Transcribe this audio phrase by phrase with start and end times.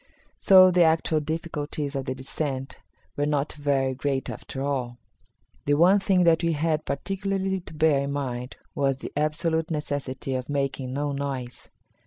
[0.39, 2.79] So the actual difficulties of the descent
[3.15, 4.97] were not very great after all.
[5.65, 10.33] The one thing that we had particularly to bear in mind was the absolute necessity
[10.33, 11.69] of making no noise.